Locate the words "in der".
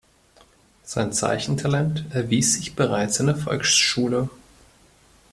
3.19-3.35